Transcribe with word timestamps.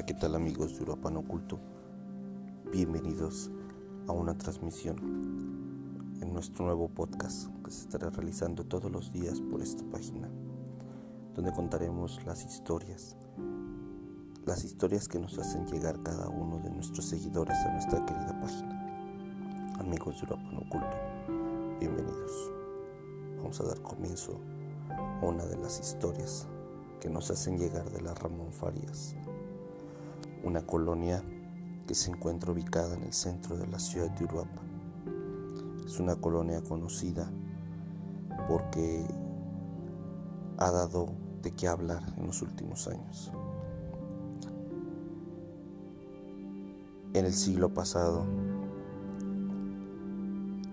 Hola, 0.00 0.06
¿qué 0.06 0.14
tal 0.14 0.34
amigos 0.34 0.72
de 0.72 0.78
Europa 0.78 1.10
Oculto? 1.10 1.58
Bienvenidos 2.72 3.50
a 4.08 4.12
una 4.12 4.32
transmisión 4.32 4.96
en 6.22 6.32
nuestro 6.32 6.64
nuevo 6.64 6.88
podcast 6.88 7.50
que 7.62 7.70
se 7.70 7.82
estará 7.82 8.08
realizando 8.08 8.64
todos 8.64 8.90
los 8.90 9.12
días 9.12 9.42
por 9.42 9.60
esta 9.60 9.84
página, 9.90 10.30
donde 11.34 11.52
contaremos 11.52 12.18
las 12.24 12.46
historias, 12.46 13.14
las 14.46 14.64
historias 14.64 15.06
que 15.06 15.18
nos 15.18 15.38
hacen 15.38 15.66
llegar 15.66 16.02
cada 16.02 16.30
uno 16.30 16.60
de 16.60 16.70
nuestros 16.70 17.04
seguidores 17.04 17.58
a 17.58 17.72
nuestra 17.72 18.06
querida 18.06 18.40
página. 18.40 19.76
Amigos 19.80 20.14
de 20.14 20.20
Europa 20.22 20.50
Oculto, 20.66 20.96
bienvenidos. 21.78 22.50
Vamos 23.36 23.60
a 23.60 23.64
dar 23.64 23.82
comienzo 23.82 24.40
a 24.88 25.26
una 25.26 25.44
de 25.44 25.58
las 25.58 25.78
historias 25.78 26.48
que 27.00 27.10
nos 27.10 27.30
hacen 27.30 27.58
llegar 27.58 27.90
de 27.90 28.00
la 28.00 28.14
Ramón 28.14 28.50
Farías 28.50 29.14
una 30.44 30.66
colonia 30.66 31.22
que 31.86 31.94
se 31.94 32.10
encuentra 32.10 32.52
ubicada 32.52 32.94
en 32.94 33.02
el 33.02 33.12
centro 33.12 33.56
de 33.56 33.66
la 33.66 33.78
ciudad 33.78 34.10
de 34.10 34.24
Uruapa. 34.24 34.62
Es 35.84 35.98
una 35.98 36.16
colonia 36.16 36.62
conocida 36.62 37.30
porque 38.48 39.04
ha 40.58 40.70
dado 40.70 41.12
de 41.42 41.52
qué 41.52 41.68
hablar 41.68 42.02
en 42.16 42.26
los 42.26 42.42
últimos 42.42 42.86
años. 42.86 43.32
En 47.12 47.24
el 47.24 47.32
siglo 47.32 47.74
pasado, 47.74 48.24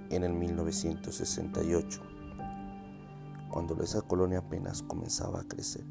en 0.10 0.24
el 0.24 0.34
1968, 0.34 2.02
cuando 3.50 3.82
esa 3.82 4.02
colonia 4.02 4.40
apenas 4.40 4.84
comenzaba 4.84 5.42
a 5.42 5.44
crecer, 5.46 5.84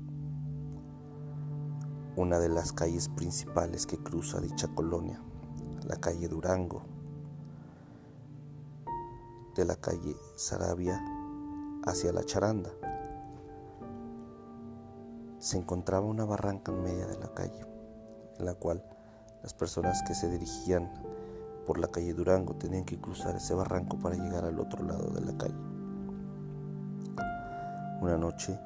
una 2.17 2.39
de 2.39 2.49
las 2.49 2.73
calles 2.73 3.11
principales 3.11 3.87
que 3.87 3.99
cruza 3.99 4.41
dicha 4.41 4.69
colonia, 4.69 5.21
la 5.87 5.97
calle 5.97 6.29
Durango, 6.29 6.83
de 9.55 9.67
la 9.67 9.77
calle 9.77 10.17
Sarabia 10.35 10.99
hacia 11.85 12.13
la 12.13 12.25
Charanda. 12.25 12.71
Se 15.39 15.59
encontraba 15.59 16.07
una 16.07 16.25
barranca 16.25 16.73
en 16.73 16.83
medio 16.83 17.07
de 17.07 17.19
la 17.19 17.35
calle, 17.35 17.67
en 18.39 18.47
la 18.47 18.55
cual 18.55 18.83
las 19.43 19.53
personas 19.53 20.03
que 20.09 20.15
se 20.15 20.31
dirigían 20.31 20.91
por 21.67 21.79
la 21.79 21.89
calle 21.89 22.15
Durango 22.15 22.55
tenían 22.55 22.87
que 22.87 22.99
cruzar 22.99 23.37
ese 23.37 23.53
barranco 23.53 23.99
para 23.99 24.17
llegar 24.17 24.47
al 24.47 24.59
otro 24.59 24.83
lado 24.83 25.11
de 25.11 25.21
la 25.21 25.37
calle. 25.37 25.55
Una 28.01 28.17
noche, 28.17 28.59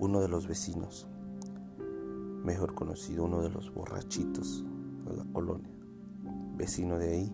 uno 0.00 0.20
de 0.20 0.28
los 0.28 0.48
vecinos 0.48 1.06
mejor 2.48 2.74
conocido 2.74 3.24
uno 3.24 3.42
de 3.42 3.50
los 3.50 3.74
borrachitos 3.74 4.64
de 5.04 5.14
la 5.18 5.24
colonia, 5.34 5.70
vecino 6.56 6.98
de 6.98 7.10
ahí, 7.10 7.32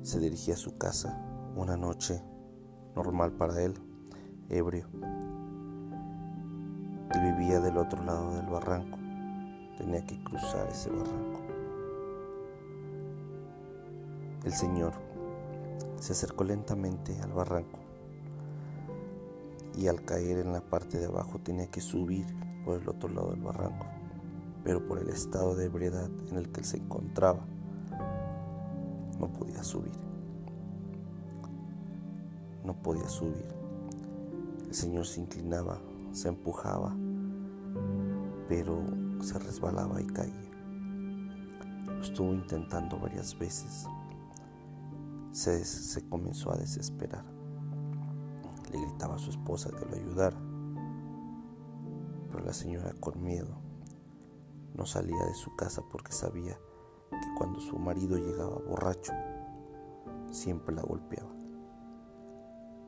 se 0.00 0.18
dirigía 0.18 0.54
a 0.54 0.56
su 0.56 0.78
casa 0.78 1.22
una 1.54 1.76
noche 1.76 2.22
normal 2.94 3.32
para 3.32 3.62
él, 3.62 3.74
ebrio. 4.48 4.86
Él 7.12 7.34
vivía 7.34 7.60
del 7.60 7.76
otro 7.76 8.02
lado 8.02 8.34
del 8.34 8.46
barranco, 8.46 8.98
tenía 9.76 10.02
que 10.06 10.18
cruzar 10.24 10.66
ese 10.70 10.88
barranco. 10.88 11.42
El 14.42 14.52
señor 14.54 14.94
se 16.00 16.12
acercó 16.12 16.44
lentamente 16.44 17.20
al 17.20 17.32
barranco 17.34 17.78
y 19.76 19.86
al 19.86 20.02
caer 20.02 20.38
en 20.38 20.54
la 20.54 20.62
parte 20.62 20.96
de 20.96 21.04
abajo 21.04 21.38
tenía 21.40 21.70
que 21.70 21.82
subir 21.82 22.45
por 22.66 22.82
el 22.82 22.88
otro 22.88 23.08
lado 23.08 23.30
del 23.30 23.40
barranco, 23.40 23.86
pero 24.64 24.84
por 24.84 24.98
el 24.98 25.08
estado 25.08 25.54
de 25.54 25.66
ebriedad 25.66 26.10
en 26.28 26.36
el 26.36 26.50
que 26.50 26.64
se 26.64 26.78
encontraba, 26.78 27.46
no 29.20 29.28
podía 29.28 29.62
subir. 29.62 29.94
No 32.64 32.74
podía 32.82 33.08
subir. 33.08 33.46
El 34.66 34.74
Señor 34.74 35.06
se 35.06 35.20
inclinaba, 35.20 35.78
se 36.10 36.28
empujaba, 36.28 36.92
pero 38.48 38.82
se 39.20 39.38
resbalaba 39.38 40.02
y 40.02 40.06
caía. 40.06 40.50
Lo 41.86 42.02
estuvo 42.02 42.34
intentando 42.34 42.98
varias 42.98 43.38
veces. 43.38 43.86
Se, 45.30 45.64
se 45.64 46.08
comenzó 46.08 46.50
a 46.50 46.56
desesperar. 46.56 47.24
Le 48.72 48.80
gritaba 48.80 49.14
a 49.14 49.18
su 49.18 49.30
esposa 49.30 49.70
que 49.70 49.84
lo 49.84 49.94
ayudara 49.94 50.45
la 52.46 52.52
señora 52.52 52.92
con 53.00 53.20
miedo 53.24 53.56
no 54.76 54.86
salía 54.86 55.24
de 55.24 55.34
su 55.34 55.56
casa 55.56 55.82
porque 55.90 56.12
sabía 56.12 56.54
que 57.10 57.34
cuando 57.36 57.58
su 57.58 57.76
marido 57.76 58.18
llegaba 58.18 58.56
borracho, 58.58 59.12
siempre 60.30 60.72
la 60.72 60.82
golpeaba. 60.82 61.28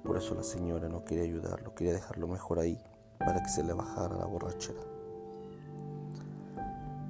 Por 0.04 0.16
eso 0.16 0.36
la 0.36 0.44
señora 0.44 0.88
no 0.88 1.04
quería 1.04 1.24
ayudarlo, 1.24 1.74
quería 1.74 1.94
dejarlo 1.94 2.28
mejor 2.28 2.60
ahí 2.60 2.80
para 3.18 3.42
que 3.42 3.48
se 3.48 3.64
le 3.64 3.72
bajara 3.72 4.16
la 4.16 4.26
borrachera. 4.26 4.80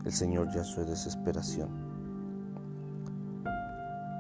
El 0.07 0.13
señor 0.13 0.51
ya 0.51 0.65
su 0.65 0.83
desesperación 0.87 1.69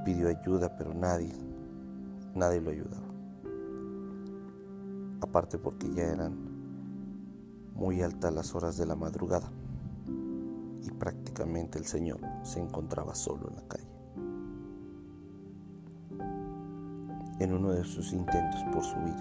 pidió 0.04 0.28
ayuda, 0.28 0.76
pero 0.76 0.92
nadie, 0.92 1.32
nadie 2.34 2.60
lo 2.60 2.70
ayudaba. 2.72 3.08
Aparte 5.22 5.56
porque 5.56 5.90
ya 5.94 6.02
eran 6.02 6.47
muy 7.78 8.02
alta 8.02 8.28
a 8.28 8.32
las 8.32 8.54
horas 8.54 8.76
de 8.76 8.86
la 8.86 8.96
madrugada 8.96 9.50
y 10.82 10.90
prácticamente 10.90 11.78
el 11.78 11.86
señor 11.86 12.20
se 12.42 12.60
encontraba 12.60 13.14
solo 13.14 13.48
en 13.48 13.56
la 13.56 13.62
calle. 13.68 13.88
En 17.38 17.52
uno 17.52 17.70
de 17.70 17.84
sus 17.84 18.12
intentos 18.12 18.60
por 18.72 18.82
subir, 18.82 19.14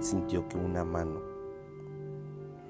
sintió 0.00 0.48
que 0.48 0.56
una 0.56 0.84
mano 0.84 1.20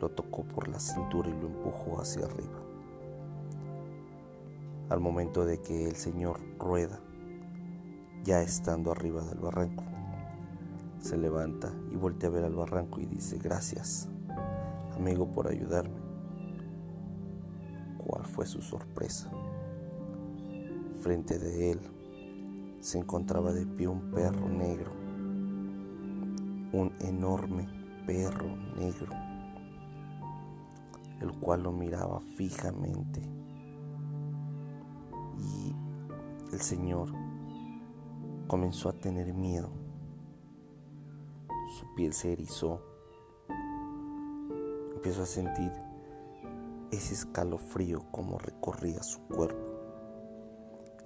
lo 0.01 0.09
tocó 0.11 0.43
por 0.43 0.67
la 0.67 0.81
cintura 0.81 1.29
y 1.29 1.41
lo 1.41 1.47
empujó 1.47 2.01
hacia 2.01 2.25
arriba. 2.25 2.59
Al 4.89 4.99
momento 4.99 5.45
de 5.45 5.61
que 5.61 5.87
el 5.87 5.95
señor 5.95 6.41
rueda, 6.59 6.99
ya 8.25 8.43
estando 8.43 8.91
arriba 8.91 9.23
del 9.23 9.39
barranco, 9.39 9.85
se 11.01 11.17
levanta 11.17 11.73
y 11.91 11.97
voltea 11.97 12.29
a 12.29 12.33
ver 12.33 12.45
al 12.45 12.55
barranco 12.55 13.01
y 13.01 13.07
dice, 13.07 13.39
gracias, 13.39 14.09
amigo, 14.97 15.31
por 15.31 15.49
ayudarme. 15.49 16.01
¿Cuál 17.99 18.25
fue 18.25 18.47
su 18.47 18.61
sorpresa? 18.61 19.31
Frente 21.01 21.39
de 21.39 21.73
él 21.73 21.81
se 22.81 22.99
encontraba 22.99 23.53
de 23.53 23.67
pie 23.67 23.89
un 23.89 24.11
perro 24.11 24.49
negro, 24.49 24.93
un 26.73 26.93
enorme 27.01 27.69
perro 28.07 28.57
negro, 28.77 29.13
el 31.21 31.33
cual 31.39 31.63
lo 31.63 31.73
miraba 31.73 32.21
fijamente. 32.37 33.21
Y 35.39 35.75
el 36.53 36.61
Señor 36.61 37.13
comenzó 38.49 38.89
a 38.89 38.95
tener 38.95 39.33
miedo 39.35 39.88
su 41.69 41.95
piel 41.95 42.13
se 42.13 42.33
erizó. 42.33 42.81
Empezó 44.95 45.23
a 45.23 45.27
sentir 45.27 45.73
ese 46.91 47.15
escalofrío 47.15 48.05
como 48.11 48.39
recorría 48.39 49.03
su 49.03 49.21
cuerpo. 49.29 49.59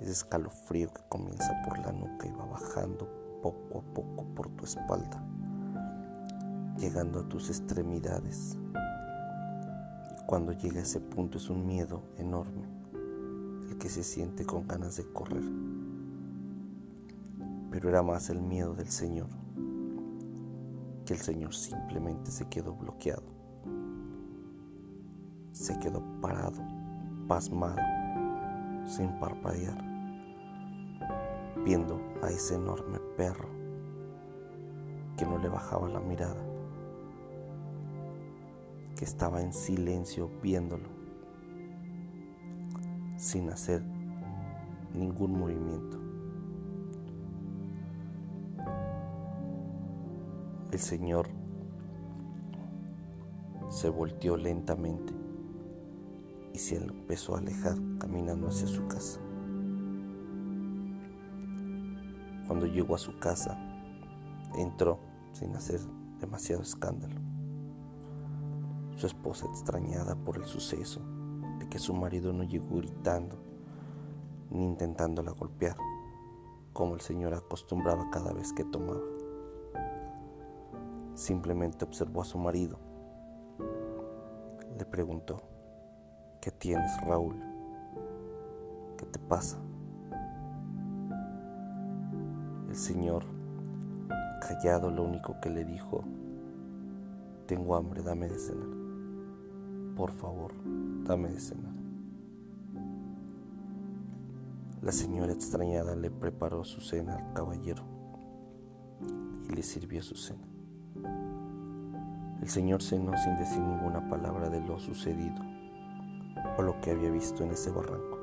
Ese 0.00 0.12
escalofrío 0.12 0.92
que 0.92 1.02
comienza 1.08 1.52
por 1.66 1.78
la 1.78 1.92
nuca 1.92 2.26
y 2.26 2.32
va 2.32 2.46
bajando 2.46 3.08
poco 3.42 3.80
a 3.80 3.94
poco 3.94 4.24
por 4.34 4.48
tu 4.50 4.64
espalda, 4.64 5.22
llegando 6.78 7.20
a 7.20 7.28
tus 7.28 7.48
extremidades. 7.48 8.56
Y 10.18 10.26
cuando 10.26 10.52
llega 10.52 10.78
a 10.78 10.82
ese 10.82 11.00
punto 11.00 11.38
es 11.38 11.50
un 11.50 11.66
miedo 11.66 12.02
enorme, 12.18 12.66
el 13.68 13.78
que 13.78 13.88
se 13.88 14.04
siente 14.04 14.44
con 14.44 14.66
ganas 14.66 14.96
de 14.96 15.12
correr. 15.12 15.44
Pero 17.70 17.88
era 17.88 18.02
más 18.02 18.30
el 18.30 18.40
miedo 18.40 18.74
del 18.74 18.88
Señor 18.88 19.41
que 21.04 21.14
el 21.14 21.20
Señor 21.20 21.54
simplemente 21.54 22.30
se 22.30 22.48
quedó 22.48 22.74
bloqueado. 22.74 23.24
Se 25.52 25.78
quedó 25.78 26.02
parado, 26.20 26.62
pasmado, 27.28 27.80
sin 28.86 29.08
parpadear, 29.18 29.82
viendo 31.64 32.00
a 32.22 32.30
ese 32.30 32.54
enorme 32.54 32.98
perro 33.16 33.48
que 35.16 35.26
no 35.26 35.38
le 35.38 35.48
bajaba 35.48 35.88
la 35.88 36.00
mirada, 36.00 36.42
que 38.96 39.04
estaba 39.04 39.42
en 39.42 39.52
silencio 39.52 40.30
viéndolo, 40.42 40.88
sin 43.16 43.50
hacer 43.50 43.82
ningún 44.94 45.38
movimiento. 45.38 46.01
El 50.72 50.78
Señor 50.78 51.28
se 53.68 53.90
volteó 53.90 54.38
lentamente 54.38 55.12
y 56.54 56.58
se 56.58 56.76
empezó 56.76 57.34
a 57.34 57.38
alejar 57.38 57.76
caminando 57.98 58.48
hacia 58.48 58.66
su 58.66 58.86
casa. 58.86 59.20
Cuando 62.46 62.66
llegó 62.66 62.94
a 62.94 62.98
su 62.98 63.18
casa, 63.18 63.58
entró 64.56 64.98
sin 65.32 65.54
hacer 65.54 65.80
demasiado 66.20 66.62
escándalo. 66.62 67.20
Su 68.96 69.06
esposa, 69.06 69.46
extrañada 69.46 70.14
por 70.14 70.38
el 70.38 70.44
suceso 70.44 71.02
de 71.58 71.68
que 71.68 71.78
su 71.78 71.92
marido 71.92 72.32
no 72.32 72.44
llegó 72.44 72.76
gritando 72.76 73.36
ni 74.50 74.64
intentándola 74.64 75.32
golpear, 75.32 75.76
como 76.72 76.94
el 76.94 77.00
señor 77.02 77.34
acostumbraba 77.34 78.10
cada 78.10 78.32
vez 78.32 78.52
que 78.52 78.64
tomaba. 78.64 79.11
Simplemente 81.14 81.84
observó 81.84 82.22
a 82.22 82.24
su 82.24 82.38
marido. 82.38 82.78
Le 84.78 84.84
preguntó, 84.84 85.42
¿qué 86.40 86.50
tienes, 86.50 86.90
Raúl? 87.06 87.36
¿Qué 88.96 89.06
te 89.06 89.18
pasa? 89.18 89.58
El 92.68 92.76
señor, 92.76 93.24
callado, 94.40 94.90
lo 94.90 95.04
único 95.04 95.38
que 95.40 95.50
le 95.50 95.64
dijo, 95.64 96.04
tengo 97.46 97.76
hambre, 97.76 98.02
dame 98.02 98.28
de 98.28 98.38
cenar. 98.38 98.68
Por 99.94 100.10
favor, 100.12 100.52
dame 101.04 101.28
de 101.28 101.38
cenar. 101.38 101.74
La 104.80 104.90
señora 104.90 105.32
extrañada 105.32 105.94
le 105.94 106.10
preparó 106.10 106.64
su 106.64 106.80
cena 106.80 107.16
al 107.16 107.32
caballero 107.34 107.84
y 109.48 109.54
le 109.54 109.62
sirvió 109.62 110.02
su 110.02 110.16
cena. 110.16 110.51
El 112.42 112.48
señor 112.48 112.82
cenó 112.82 113.16
sin 113.16 113.38
decir 113.38 113.60
ninguna 113.60 114.08
palabra 114.08 114.50
de 114.50 114.60
lo 114.60 114.76
sucedido 114.80 115.40
o 116.58 116.62
lo 116.62 116.80
que 116.80 116.90
había 116.90 117.08
visto 117.08 117.44
en 117.44 117.52
ese 117.52 117.70
barranco. 117.70 118.18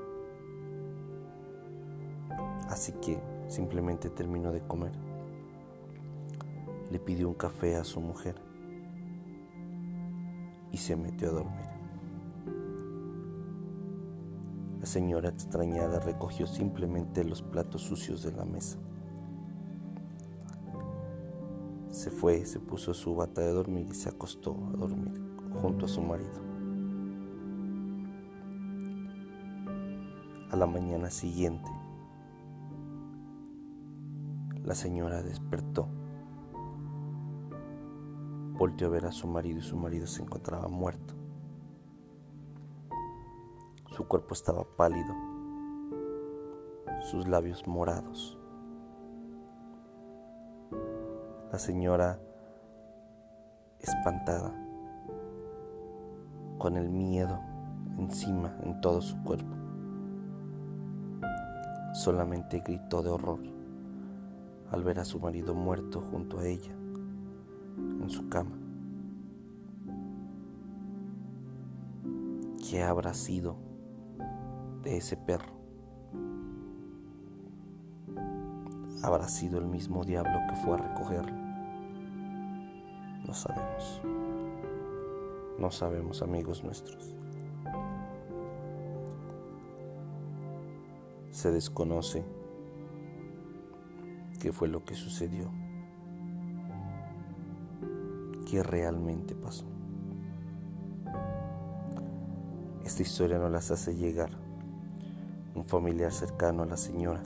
Así 2.68 2.92
que 3.02 3.18
simplemente 3.48 4.10
terminó 4.10 4.52
de 4.52 4.60
comer. 4.60 4.92
Le 6.92 7.00
pidió 7.00 7.30
un 7.30 7.36
café 7.36 7.78
a 7.78 7.86
su 7.86 8.02
mujer 8.02 8.36
y 10.74 10.78
se 10.78 10.98
metió 10.98 11.30
a 11.30 11.32
dormir. 11.32 11.70
La 14.82 14.86
señora 14.86 15.30
extrañada 15.30 16.00
recogió 16.02 16.46
simplemente 16.46 17.24
los 17.24 17.42
platos 17.42 17.84
sucios 17.84 18.22
de 18.24 18.34
la 18.34 18.44
mesa. 18.44 18.80
Se 22.00 22.12
fue, 22.12 22.46
se 22.46 22.62
puso 22.62 22.94
su 22.94 23.14
bata 23.14 23.42
de 23.42 23.52
dormir 23.52 23.88
y 23.92 23.94
se 23.94 24.08
acostó 24.08 24.56
a 24.74 24.78
dormir 24.78 25.22
junto 25.62 25.84
a 25.84 25.90
su 25.90 26.02
marido. 26.02 26.40
A 30.50 30.56
la 30.56 30.66
mañana 30.66 31.10
siguiente, 31.10 31.70
la 34.64 34.76
señora 34.76 35.22
despertó, 35.24 35.90
volteó 38.54 38.88
a 38.88 38.92
ver 38.92 39.06
a 39.06 39.12
su 39.12 39.28
marido 39.28 39.60
y 39.60 39.64
su 39.64 39.76
marido 39.76 40.08
se 40.08 40.24
encontraba 40.24 40.70
muerto. 40.70 41.16
Su 43.92 44.08
cuerpo 44.08 44.36
estaba 44.36 44.64
pálido, 44.78 45.14
sus 47.12 47.28
labios 47.28 47.68
morados. 47.68 48.39
La 51.52 51.58
señora, 51.58 52.20
espantada, 53.80 54.54
con 56.60 56.78
el 56.78 56.90
miedo 56.90 57.40
encima 57.98 58.56
en 58.62 58.80
todo 58.82 59.02
su 59.02 59.22
cuerpo, 59.24 59.56
solamente 61.96 62.60
gritó 62.60 63.02
de 63.02 63.10
horror 63.10 63.40
al 64.72 64.84
ver 64.84 65.00
a 65.00 65.06
su 65.06 65.20
marido 65.20 65.56
muerto 65.56 66.02
junto 66.02 66.38
a 66.38 66.46
ella 66.46 66.72
en 67.78 68.10
su 68.12 68.30
cama. 68.30 68.56
¿Qué 72.70 72.84
habrá 72.84 73.16
sido 73.16 73.56
de 74.84 74.98
ese 74.98 75.18
perro? 75.18 75.59
¿Habrá 79.02 79.28
sido 79.28 79.60
el 79.60 79.66
mismo 79.66 80.04
diablo 80.04 80.40
que 80.50 80.56
fue 80.58 80.74
a 80.76 80.78
recogerlo? 80.78 81.36
No 83.26 83.34
sabemos. 83.34 84.02
No 85.58 85.72
sabemos, 85.72 86.22
amigos 86.22 86.64
nuestros. 86.64 87.16
Se 91.32 91.52
desconoce 91.52 92.26
qué 94.40 94.52
fue 94.52 94.68
lo 94.68 94.84
que 94.84 94.96
sucedió, 94.96 95.50
qué 98.50 98.64
realmente 98.64 99.36
pasó. 99.36 99.66
Esta 102.84 103.02
historia 103.02 103.38
no 103.38 103.50
las 103.50 103.70
hace 103.72 103.96
llegar 103.96 104.32
un 105.56 105.66
familiar 105.66 106.12
cercano 106.12 106.64
a 106.64 106.66
la 106.66 106.78
señora, 106.78 107.22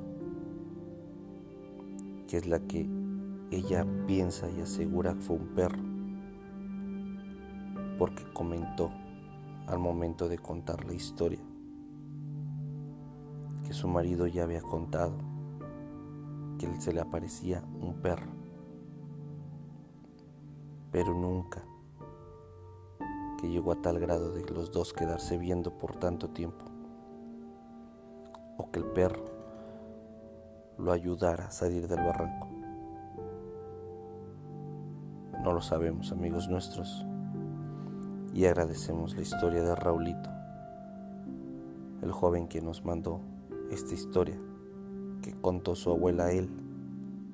que 2.33 2.37
es 2.37 2.47
la 2.47 2.61
que 2.61 2.89
ella 3.51 3.85
piensa 4.07 4.49
y 4.49 4.59
asegura 4.59 5.13
fue 5.13 5.35
un 5.35 5.49
perro, 5.49 5.83
porque 7.99 8.23
comentó 8.33 8.89
al 9.67 9.77
momento 9.77 10.27
de 10.27 10.39
contar 10.39 10.83
la 10.83 10.93
historia 10.93 11.43
que 13.63 13.71
su 13.71 13.87
marido 13.87 14.25
ya 14.25 14.45
había 14.45 14.63
contado 14.63 15.13
que 16.57 16.81
se 16.81 16.91
le 16.91 17.01
aparecía 17.01 17.63
un 17.79 18.01
perro, 18.01 18.31
pero 20.89 21.13
nunca 21.13 21.63
que 23.39 23.47
llegó 23.47 23.73
a 23.73 23.81
tal 23.83 23.99
grado 23.99 24.31
de 24.31 24.43
los 24.49 24.71
dos 24.71 24.91
quedarse 24.91 25.37
viendo 25.37 25.77
por 25.77 25.97
tanto 25.97 26.31
tiempo, 26.31 26.65
o 28.57 28.71
que 28.71 28.79
el 28.79 28.85
perro 28.85 29.32
lo 30.77 30.91
ayudara 30.91 31.45
a 31.45 31.51
salir 31.51 31.87
del 31.87 32.03
barranco. 32.03 32.47
No 35.43 35.53
lo 35.53 35.61
sabemos, 35.61 36.11
amigos 36.11 36.47
nuestros, 36.49 37.05
y 38.33 38.45
agradecemos 38.45 39.15
la 39.15 39.21
historia 39.21 39.61
de 39.61 39.75
Raulito, 39.75 40.29
el 42.01 42.11
joven 42.11 42.47
que 42.47 42.61
nos 42.61 42.83
mandó 42.85 43.19
esta 43.69 43.93
historia 43.93 44.37
que 45.21 45.33
contó 45.33 45.75
su 45.75 45.89
abuela 45.89 46.25
a 46.25 46.31
él 46.31 46.49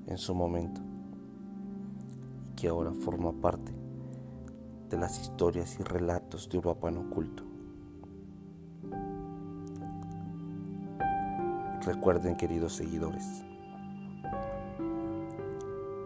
en 0.08 0.18
su 0.18 0.34
momento 0.34 0.82
y 2.52 2.56
que 2.56 2.68
ahora 2.68 2.94
forma 2.94 3.32
parte 3.34 3.74
de 4.90 4.98
las 4.98 5.22
historias 5.22 5.80
y 5.80 5.84
relatos 5.84 6.50
de 6.50 6.58
Uruapan 6.58 6.98
Oculto. 6.98 7.44
Recuerden, 11.86 12.36
queridos 12.36 12.74
seguidores, 12.74 13.46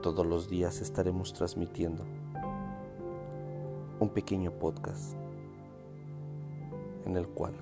todos 0.03 0.23
los 0.23 0.47
días 0.47 0.81
estaremos 0.81 1.33
transmitiendo 1.33 2.03
un 3.99 4.09
pequeño 4.09 4.51
podcast 4.51 5.15
en 7.05 7.17
el 7.17 7.27
cual 7.27 7.55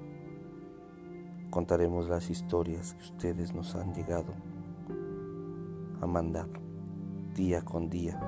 contaremos 1.52 2.10
las 2.10 2.30
historias 2.30 2.96
que 2.96 3.04
ustedes 3.04 3.54
nos 3.54 3.76
han 3.76 3.94
llegado 3.94 4.34
a 6.02 6.06
mandar 6.06 6.50
día 7.34 7.62
con 7.64 7.90
día. 7.90 8.20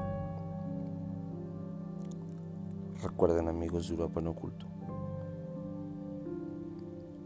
Recuerden 3.04 3.50
amigos 3.50 3.90
de 3.90 3.96
Europa 3.96 4.22
en 4.22 4.28
Oculto, 4.28 4.66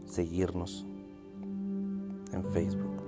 seguirnos 0.06 0.87
en 2.32 2.44
Facebook. 2.44 3.02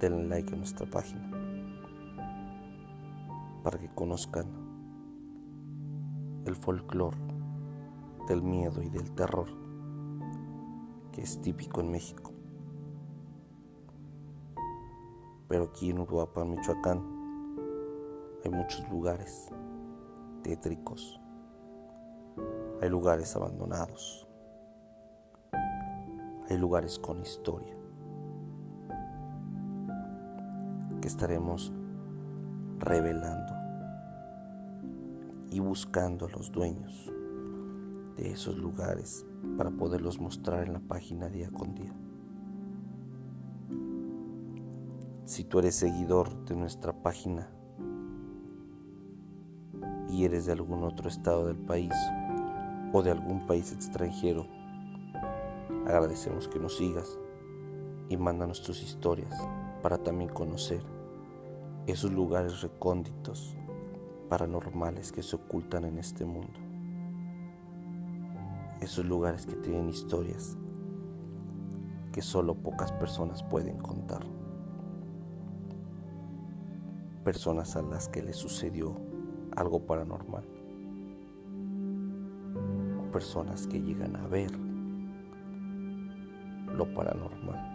Denle 0.00 0.28
like 0.28 0.52
a 0.52 0.56
nuestra 0.56 0.86
página 0.86 1.30
para 3.62 3.78
que 3.78 3.88
conozcan 3.94 4.46
el 6.44 6.54
folclore 6.54 7.16
del 8.28 8.42
miedo 8.42 8.82
y 8.82 8.90
del 8.90 9.10
terror 9.12 9.64
que 11.14 11.22
es 11.22 11.40
típico 11.40 11.80
en 11.80 11.92
México. 11.92 12.32
Pero 15.48 15.64
aquí 15.64 15.90
en 15.90 16.00
Uruapan, 16.00 16.50
Michoacán, 16.50 17.02
hay 18.44 18.50
muchos 18.50 18.88
lugares 18.90 19.48
tétricos, 20.42 21.20
hay 22.82 22.88
lugares 22.88 23.36
abandonados, 23.36 24.26
hay 26.48 26.58
lugares 26.58 26.98
con 26.98 27.20
historia 27.20 27.74
que 31.00 31.08
estaremos 31.08 31.72
revelando 32.78 33.52
y 35.50 35.60
buscando 35.60 36.26
a 36.26 36.30
los 36.30 36.50
dueños 36.50 37.12
de 38.16 38.30
esos 38.30 38.56
lugares 38.56 39.26
para 39.56 39.70
poderlos 39.70 40.20
mostrar 40.20 40.66
en 40.66 40.72
la 40.72 40.80
página 40.80 41.28
día 41.28 41.50
con 41.50 41.74
día. 41.74 41.94
Si 45.24 45.44
tú 45.44 45.58
eres 45.58 45.74
seguidor 45.74 46.44
de 46.44 46.54
nuestra 46.54 46.92
página 46.92 47.48
y 50.08 50.24
eres 50.24 50.46
de 50.46 50.52
algún 50.52 50.84
otro 50.84 51.08
estado 51.08 51.46
del 51.46 51.56
país 51.56 51.94
o 52.92 53.02
de 53.02 53.10
algún 53.10 53.46
país 53.46 53.72
extranjero, 53.72 54.46
agradecemos 55.94 56.48
que 56.48 56.58
nos 56.58 56.76
sigas 56.76 57.18
y 58.08 58.16
mándanos 58.16 58.62
tus 58.62 58.82
historias 58.82 59.32
para 59.80 59.96
también 59.98 60.28
conocer 60.28 60.82
esos 61.86 62.12
lugares 62.12 62.62
recónditos 62.62 63.56
paranormales 64.28 65.12
que 65.12 65.22
se 65.22 65.36
ocultan 65.36 65.84
en 65.84 65.98
este 65.98 66.24
mundo. 66.24 66.58
Esos 68.80 69.04
lugares 69.04 69.46
que 69.46 69.54
tienen 69.54 69.88
historias 69.88 70.56
que 72.12 72.22
solo 72.22 72.54
pocas 72.54 72.90
personas 72.92 73.42
pueden 73.44 73.78
contar. 73.78 74.24
Personas 77.22 77.76
a 77.76 77.82
las 77.82 78.08
que 78.08 78.22
les 78.22 78.36
sucedió 78.36 78.96
algo 79.56 79.86
paranormal. 79.86 80.44
Personas 83.12 83.66
que 83.66 83.80
llegan 83.80 84.16
a 84.16 84.26
ver 84.26 84.73
lo 86.76 86.92
paranormal. 86.92 87.72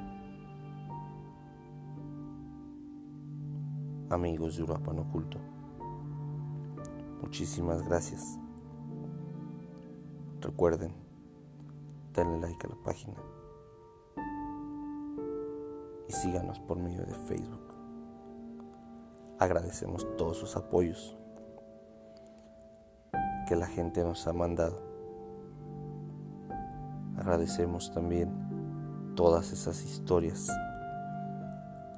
Amigos 4.09 4.57
de 4.57 4.63
Uruapan 4.63 4.99
Oculto. 4.99 5.37
Muchísimas 7.21 7.83
gracias. 7.83 8.39
Recuerden, 10.41 10.93
denle 12.13 12.39
like 12.39 12.65
a 12.65 12.69
la 12.69 12.83
página 12.83 13.15
y 16.07 16.13
síganos 16.13 16.59
por 16.59 16.77
medio 16.77 17.05
de 17.05 17.13
Facebook. 17.13 17.73
Agradecemos 19.37 20.07
todos 20.17 20.37
sus 20.37 20.55
apoyos 20.57 21.15
que 23.47 23.55
la 23.55 23.67
gente 23.67 24.03
nos 24.03 24.27
ha 24.27 24.33
mandado. 24.33 24.81
Agradecemos 27.17 27.91
también 27.91 28.48
todas 29.19 29.51
esas 29.51 29.83
historias 29.83 30.47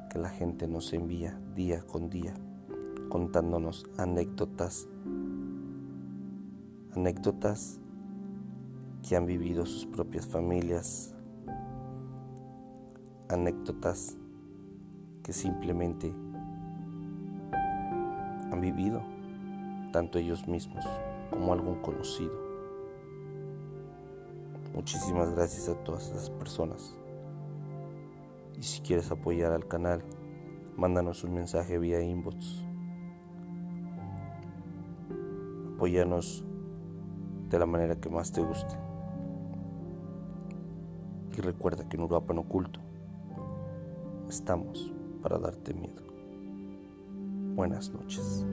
que 0.09 0.17
la 0.17 0.29
gente 0.29 0.67
nos 0.67 0.91
envía 0.91 1.39
día 1.53 1.83
con 1.83 2.09
día 2.09 2.33
contándonos 3.09 3.85
anécdotas, 3.95 4.87
anécdotas 6.95 7.79
que 9.07 9.15
han 9.15 9.27
vivido 9.27 9.67
sus 9.67 9.85
propias 9.85 10.25
familias, 10.25 11.13
anécdotas 13.29 14.17
que 15.21 15.31
simplemente 15.31 16.11
han 18.51 18.61
vivido 18.61 19.03
tanto 19.93 20.17
ellos 20.17 20.47
mismos 20.47 20.83
como 21.29 21.53
algún 21.53 21.75
conocido. 21.83 22.33
Muchísimas 24.73 25.29
gracias 25.35 25.69
a 25.69 25.75
todas 25.83 26.09
esas 26.09 26.31
personas. 26.31 26.95
Y 28.61 28.63
si 28.63 28.81
quieres 28.81 29.11
apoyar 29.11 29.51
al 29.51 29.67
canal, 29.67 30.03
mándanos 30.77 31.25
un 31.25 31.33
mensaje 31.33 31.79
vía 31.79 32.01
inbox 32.01 32.63
apóyanos 35.81 36.45
de 37.49 37.57
la 37.57 37.65
manera 37.65 37.95
que 37.95 38.07
más 38.07 38.31
te 38.31 38.39
guste. 38.39 38.75
Y 41.35 41.41
recuerda 41.41 41.89
que 41.89 41.97
en 41.97 42.03
Uruapan 42.03 42.37
Oculto 42.37 42.79
estamos 44.29 44.93
para 45.23 45.39
darte 45.39 45.73
miedo. 45.73 46.03
Buenas 47.55 47.89
noches. 47.89 48.45